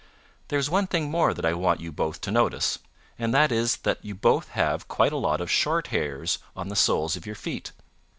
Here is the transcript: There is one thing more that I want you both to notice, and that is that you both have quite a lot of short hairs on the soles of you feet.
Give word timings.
There 0.47 0.57
is 0.57 0.67
one 0.67 0.87
thing 0.87 1.11
more 1.11 1.31
that 1.31 1.45
I 1.45 1.53
want 1.53 1.79
you 1.79 1.91
both 1.91 2.21
to 2.21 2.31
notice, 2.31 2.79
and 3.19 3.31
that 3.35 3.51
is 3.51 3.77
that 3.85 4.03
you 4.03 4.15
both 4.15 4.49
have 4.57 4.87
quite 4.87 5.13
a 5.13 5.15
lot 5.15 5.39
of 5.39 5.51
short 5.51 5.89
hairs 5.93 6.39
on 6.55 6.69
the 6.69 6.75
soles 6.75 7.15
of 7.15 7.27
you 7.27 7.35
feet. 7.35 7.71